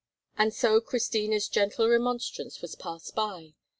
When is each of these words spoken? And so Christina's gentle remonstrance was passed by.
And 0.35 0.51
so 0.51 0.81
Christina's 0.81 1.47
gentle 1.47 1.87
remonstrance 1.87 2.59
was 2.59 2.73
passed 2.73 3.13
by. 3.13 3.53